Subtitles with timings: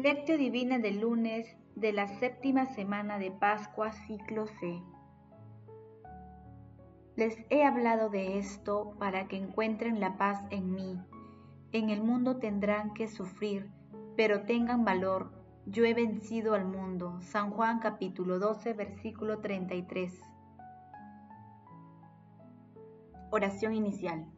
[0.00, 4.80] Lectio Divina del lunes de la séptima semana de Pascua, ciclo C.
[7.16, 11.02] Les he hablado de esto para que encuentren la paz en mí.
[11.72, 13.72] En el mundo tendrán que sufrir,
[14.16, 15.32] pero tengan valor.
[15.66, 17.18] Yo he vencido al mundo.
[17.20, 20.12] San Juan capítulo 12, versículo 33.
[23.32, 24.37] Oración inicial.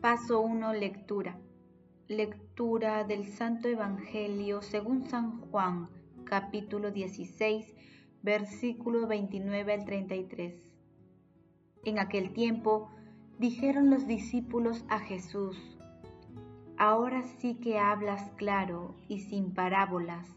[0.00, 0.74] Paso 1.
[0.74, 1.38] Lectura.
[2.06, 5.88] Lectura del Santo Evangelio según San Juan,
[6.24, 7.74] capítulo 16,
[8.22, 10.54] versículo 29 al 33.
[11.84, 12.90] En aquel tiempo
[13.38, 15.56] dijeron los discípulos a Jesús,
[16.76, 20.28] Ahora sí que hablas claro y sin parábolas.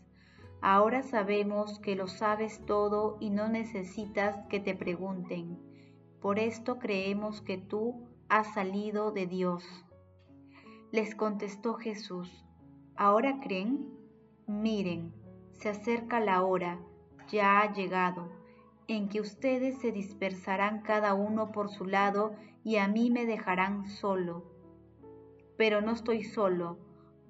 [0.61, 5.59] Ahora sabemos que lo sabes todo y no necesitas que te pregunten.
[6.21, 9.63] Por esto creemos que tú ha salido de Dios.
[10.91, 12.45] Les contestó Jesús,
[12.95, 13.89] ¿ahora creen?
[14.45, 15.13] Miren,
[15.53, 16.80] se acerca la hora,
[17.27, 18.30] ya ha llegado,
[18.88, 23.88] en que ustedes se dispersarán cada uno por su lado y a mí me dejarán
[23.88, 24.43] solo.
[25.58, 26.77] Pero no estoy solo,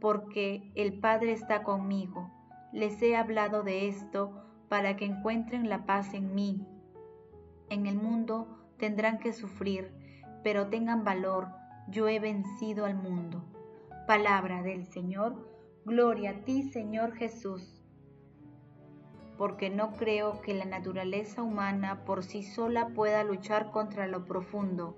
[0.01, 2.29] porque el Padre está conmigo.
[2.73, 4.33] Les he hablado de esto
[4.67, 6.67] para que encuentren la paz en mí.
[7.69, 8.47] En el mundo
[8.77, 9.98] tendrán que sufrir,
[10.43, 11.47] pero tengan valor,
[11.87, 13.43] yo he vencido al mundo.
[14.07, 15.47] Palabra del Señor,
[15.85, 17.81] gloria a ti Señor Jesús.
[19.37, 24.97] Porque no creo que la naturaleza humana por sí sola pueda luchar contra lo profundo,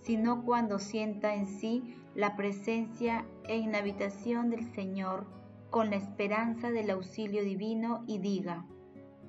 [0.00, 5.26] sino cuando sienta en sí la presencia e inhabitación del Señor
[5.70, 8.64] con la esperanza del auxilio divino y diga,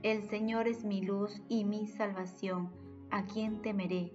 [0.04, 2.70] el Señor es mi luz y mi salvación,
[3.10, 4.14] ¿a quién temeré?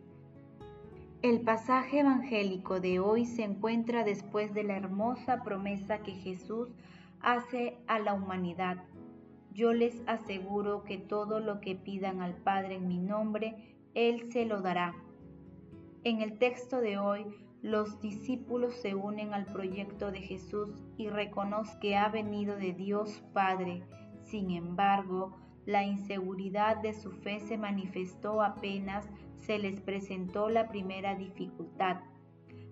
[1.22, 6.70] El pasaje evangélico de hoy se encuentra después de la hermosa promesa que Jesús
[7.20, 8.82] hace a la humanidad.
[9.52, 14.46] Yo les aseguro que todo lo que pidan al Padre en mi nombre, Él se
[14.46, 14.94] lo dará.
[16.04, 17.26] En el texto de hoy,
[17.60, 23.22] los discípulos se unen al proyecto de Jesús y reconocen que ha venido de Dios
[23.34, 23.82] Padre.
[24.24, 25.36] Sin embargo,
[25.70, 32.00] la inseguridad de su fe se manifestó apenas se les presentó la primera dificultad.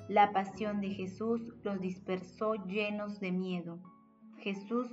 [0.09, 3.79] La pasión de Jesús los dispersó llenos de miedo.
[4.39, 4.89] Jesús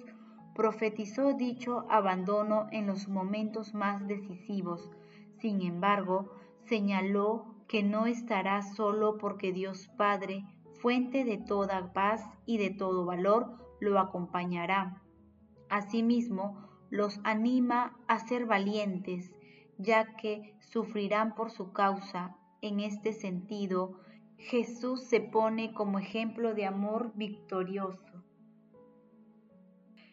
[0.54, 4.92] profetizó dicho abandono en los momentos más decisivos.
[5.40, 6.32] Sin embargo,
[6.66, 10.46] señaló que no estará solo porque Dios Padre,
[10.80, 15.02] fuente de toda paz y de todo valor, lo acompañará.
[15.70, 16.65] Asimismo,
[16.96, 19.34] los anima a ser valientes,
[19.78, 22.38] ya que sufrirán por su causa.
[22.62, 24.00] En este sentido,
[24.38, 28.24] Jesús se pone como ejemplo de amor victorioso.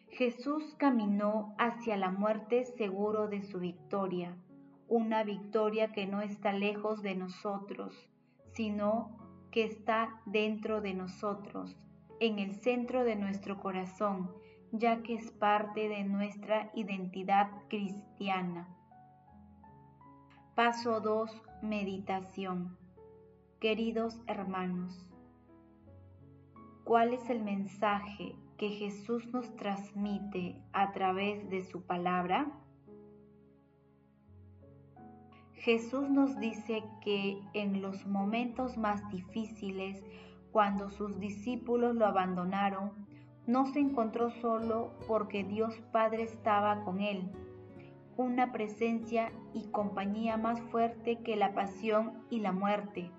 [0.09, 4.37] Jesús caminó hacia la muerte seguro de su victoria,
[4.87, 8.09] una victoria que no está lejos de nosotros,
[8.51, 9.17] sino
[9.51, 11.75] que está dentro de nosotros,
[12.19, 14.31] en el centro de nuestro corazón,
[14.73, 18.67] ya que es parte de nuestra identidad cristiana.
[20.55, 21.31] Paso 2.
[21.61, 22.75] Meditación.
[23.59, 25.05] Queridos hermanos,
[26.83, 32.51] ¿cuál es el mensaje que Jesús nos transmite a través de su palabra?
[35.53, 40.03] Jesús nos dice que en los momentos más difíciles,
[40.51, 43.12] cuando sus discípulos lo abandonaron,
[43.47, 47.29] no se encontró solo porque Dios Padre estaba con él
[48.17, 53.09] una presencia y compañía más fuerte que la pasión y la muerte.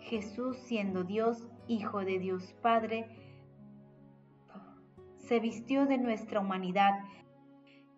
[0.00, 3.06] Jesús, siendo Dios, Hijo de Dios Padre,
[5.18, 7.00] se vistió de nuestra humanidad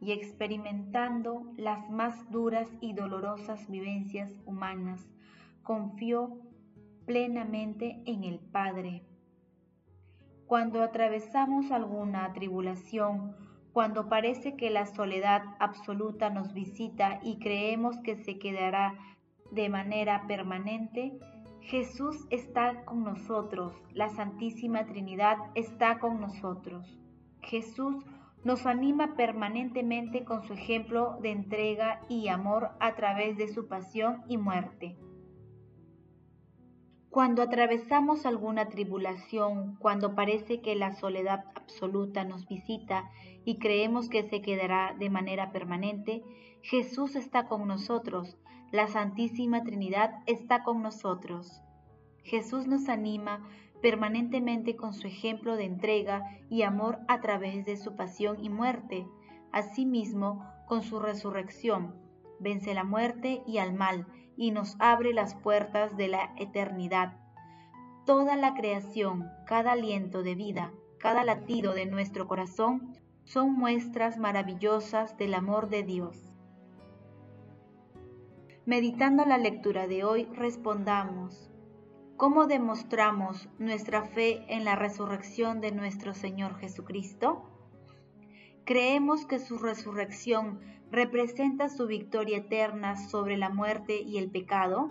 [0.01, 5.09] y experimentando las más duras y dolorosas vivencias humanas,
[5.63, 6.41] confió
[7.07, 9.05] plenamente en el Padre.
[10.51, 13.37] Cuando atravesamos alguna tribulación,
[13.73, 18.99] cuando parece que la soledad absoluta nos visita y creemos que se quedará
[19.53, 21.17] de manera permanente,
[21.61, 26.99] Jesús está con nosotros, la Santísima Trinidad está con nosotros.
[27.43, 28.05] Jesús
[28.43, 34.25] nos anima permanentemente con su ejemplo de entrega y amor a través de su pasión
[34.27, 34.97] y muerte.
[37.11, 43.11] Cuando atravesamos alguna tribulación, cuando parece que la soledad absoluta nos visita
[43.45, 46.23] y creemos que se quedará de manera permanente,
[46.63, 48.39] Jesús está con nosotros,
[48.71, 51.61] la Santísima Trinidad está con nosotros.
[52.23, 53.45] Jesús nos anima
[53.83, 59.05] permanentemente con su ejemplo de entrega y amor a través de su pasión y muerte,
[59.51, 61.97] asimismo con su resurrección.
[62.39, 64.07] Vence la muerte y al mal
[64.41, 67.13] y nos abre las puertas de la eternidad.
[68.07, 75.19] Toda la creación, cada aliento de vida, cada latido de nuestro corazón son muestras maravillosas
[75.19, 76.17] del amor de Dios.
[78.65, 81.51] Meditando la lectura de hoy, respondamos,
[82.17, 87.50] ¿Cómo demostramos nuestra fe en la resurrección de nuestro Señor Jesucristo?
[88.71, 90.61] Creemos que su resurrección
[90.93, 94.91] representa su victoria eterna sobre la muerte y el pecado.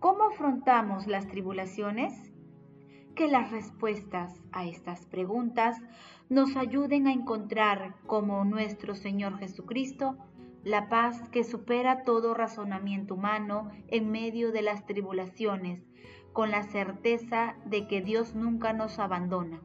[0.00, 2.32] ¿Cómo afrontamos las tribulaciones?
[3.14, 5.80] Que las respuestas a estas preguntas
[6.28, 10.16] nos ayuden a encontrar, como nuestro Señor Jesucristo,
[10.64, 15.80] la paz que supera todo razonamiento humano en medio de las tribulaciones
[16.32, 19.62] con la certeza de que Dios nunca nos abandona.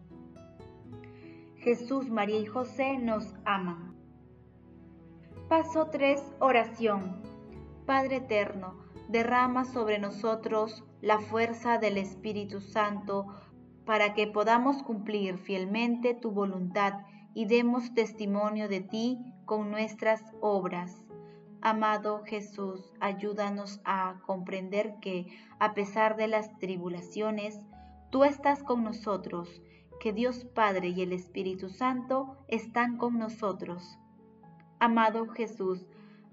[1.60, 3.96] Jesús, María y José nos aman.
[5.48, 6.22] Paso 3.
[6.40, 7.22] Oración.
[7.86, 8.78] Padre Eterno,
[9.08, 13.28] derrama sobre nosotros la fuerza del Espíritu Santo
[13.86, 21.06] para que podamos cumplir fielmente tu voluntad y demos testimonio de ti con nuestras obras
[21.62, 25.28] Amado Jesús, ayúdanos a comprender que,
[25.60, 27.60] a pesar de las tribulaciones,
[28.12, 29.62] tú estás con nosotros,
[30.00, 33.98] que Dios Padre y el Espíritu Santo están con nosotros.
[34.80, 35.86] Amado Jesús,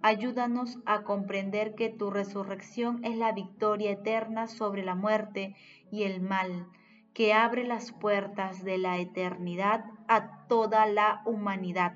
[0.02, 5.56] ayúdanos a comprender que tu resurrección es la victoria eterna sobre la muerte
[5.90, 6.68] y el mal,
[7.12, 11.94] que abre las puertas de la eternidad a toda la humanidad.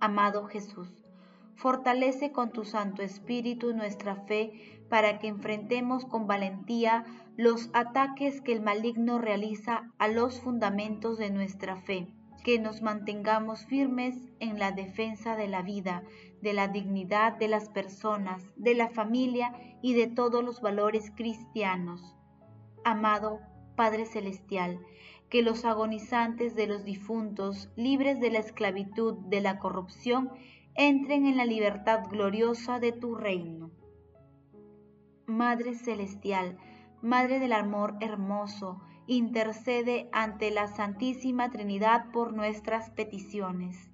[0.00, 1.03] Amado Jesús,
[1.56, 7.04] Fortalece con tu Santo Espíritu nuestra fe para que enfrentemos con valentía
[7.36, 12.08] los ataques que el maligno realiza a los fundamentos de nuestra fe,
[12.44, 16.02] que nos mantengamos firmes en la defensa de la vida,
[16.42, 22.14] de la dignidad de las personas, de la familia y de todos los valores cristianos.
[22.84, 23.40] Amado
[23.76, 24.78] Padre Celestial,
[25.30, 30.30] que los agonizantes de los difuntos, libres de la esclavitud, de la corrupción,
[30.76, 33.70] entren en la libertad gloriosa de tu reino.
[35.26, 36.58] Madre Celestial,
[37.00, 43.88] Madre del Amor Hermoso, intercede ante la Santísima Trinidad por nuestras peticiones.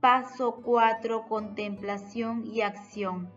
[0.00, 1.26] Paso 4.
[1.26, 3.30] Contemplación y acción.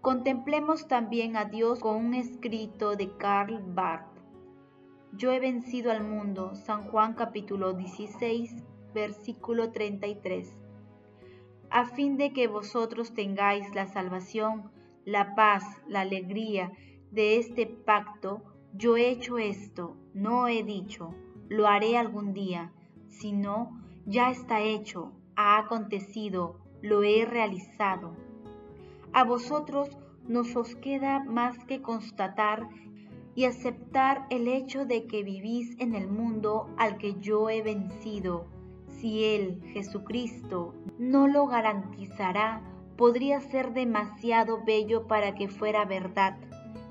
[0.00, 4.18] Contemplemos también a Dios con un escrito de Karl Barth.
[5.12, 6.56] Yo he vencido al mundo.
[6.56, 10.67] San Juan capítulo 16, versículo 33
[11.70, 14.70] a fin de que vosotros tengáis la salvación,
[15.04, 16.72] la paz, la alegría
[17.10, 18.42] de este pacto,
[18.74, 21.14] yo he hecho esto, no he dicho,
[21.48, 22.72] lo haré algún día,
[23.08, 28.14] sino ya está hecho, ha acontecido, lo he realizado.
[29.12, 29.96] A vosotros
[30.26, 32.68] nos os queda más que constatar
[33.34, 38.57] y aceptar el hecho de que vivís en el mundo al que yo he vencido
[39.00, 42.62] si Él, Jesucristo, no lo garantizará,
[42.96, 46.36] podría ser demasiado bello para que fuera verdad.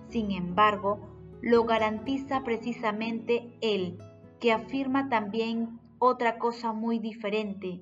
[0.10, 1.00] Sin embargo,
[1.42, 3.98] lo garantiza precisamente Él,
[4.40, 7.82] que afirma también otra cosa muy diferente.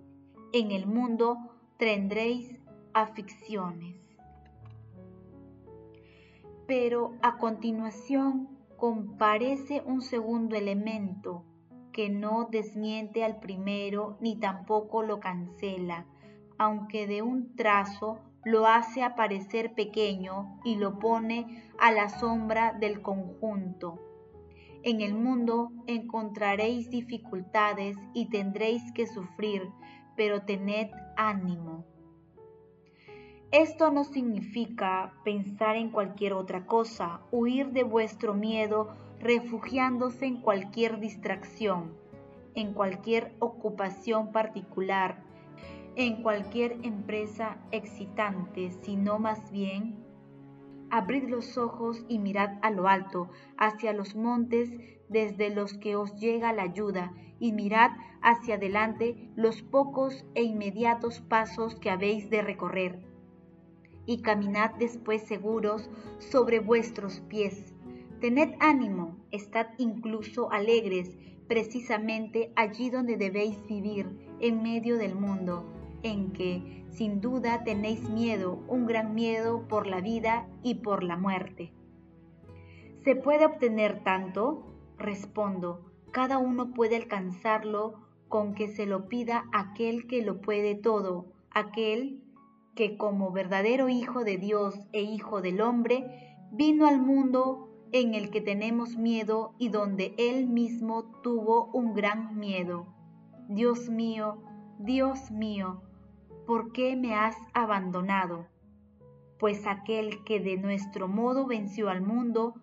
[0.54, 1.38] En el mundo
[1.78, 2.60] tendréis
[2.94, 3.96] aflicciones.
[6.66, 11.44] Pero a continuación comparece un segundo elemento
[11.96, 16.06] que no desmiente al primero ni tampoco lo cancela,
[16.58, 23.02] aunque de un trazo lo hace aparecer pequeño y lo pone a la sombra del
[23.02, 23.98] conjunto.
[24.84, 29.62] En el mundo encontraréis dificultades y tendréis que sufrir,
[30.18, 31.86] pero tened ánimo.
[33.52, 41.00] Esto no significa pensar en cualquier otra cosa, huir de vuestro miedo refugiándose en cualquier
[41.00, 41.94] distracción,
[42.56, 45.24] en cualquier ocupación particular,
[45.96, 50.06] en cualquier empresa excitante, sino más bien
[50.92, 54.72] Abrid los ojos y mirad a lo alto, hacia los montes
[55.10, 57.92] desde los que os llega la ayuda, y mirad
[58.22, 63.02] hacia adelante los pocos e inmediatos pasos que habéis de recorrer.
[64.06, 67.75] Y caminad después seguros sobre vuestros pies.
[68.22, 71.18] Tened ánimo, estad incluso alegres,
[71.48, 74.08] precisamente allí donde debéis vivir,
[74.40, 75.66] en medio del mundo,
[76.02, 81.18] en que sin duda tenéis miedo, un gran miedo por la vida y por la
[81.18, 81.74] muerte.
[83.04, 84.66] ¿Se puede obtener tanto?
[84.98, 91.28] Respondo, cada uno puede alcanzarlo con que se lo pida aquel que lo puede todo,
[91.52, 92.22] aquel
[92.76, 98.30] que como verdadero Hijo de Dios e Hijo del hombre, vino al mundo en el
[98.30, 102.88] que tenemos miedo y donde Él mismo tuvo un gran miedo.
[103.48, 104.42] Dios mío,
[104.80, 105.82] Dios mío,
[106.46, 108.48] ¿por qué me has abandonado?
[109.40, 112.56] Pues aquel que de nuestro modo venció al mundo,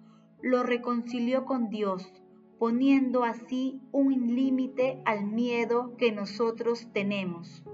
[0.42, 2.12] lo reconcilió con Dios,
[2.58, 7.64] poniendo así un límite al miedo que nosotros tenemos.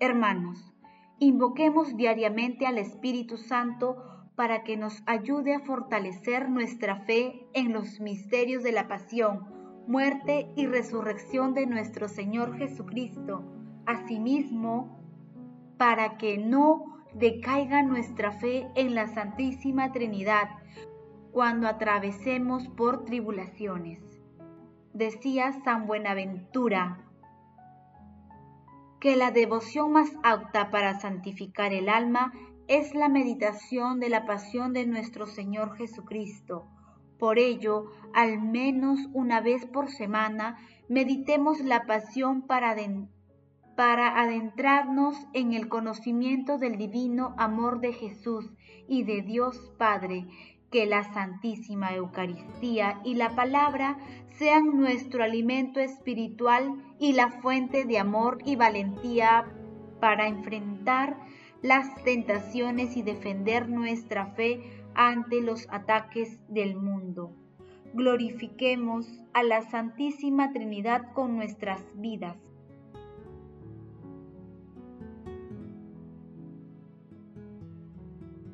[0.00, 0.72] Hermanos,
[1.18, 3.96] invoquemos diariamente al Espíritu Santo
[4.36, 9.46] para que nos ayude a fortalecer nuestra fe en los misterios de la pasión,
[9.86, 13.44] muerte y resurrección de nuestro Señor Jesucristo
[13.84, 15.00] Asimismo,
[15.76, 20.50] para que no decaiga nuestra fe en la Santísima Trinidad
[21.32, 24.00] cuando atravesemos por tribulaciones.
[24.92, 27.00] Decía San Buenaventura
[29.00, 32.32] que la devoción más apta para santificar el alma
[32.72, 36.68] es la meditación de la pasión de nuestro Señor Jesucristo.
[37.18, 40.56] Por ello, al menos una vez por semana,
[40.88, 42.74] meditemos la pasión para
[43.76, 48.50] para adentrarnos en el conocimiento del divino amor de Jesús
[48.88, 50.26] y de Dios Padre,
[50.70, 53.98] que la Santísima Eucaristía y la palabra
[54.38, 59.44] sean nuestro alimento espiritual y la fuente de amor y valentía
[60.00, 61.18] para enfrentar
[61.62, 67.34] las tentaciones y defender nuestra fe ante los ataques del mundo.
[67.94, 72.36] Glorifiquemos a la Santísima Trinidad con nuestras vidas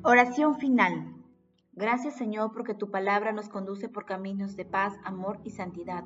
[0.01, 1.13] Oración final.
[1.73, 6.05] Gracias Señor porque tu palabra nos conduce por caminos de paz, amor y santidad.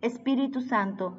[0.00, 1.18] Espíritu Santo,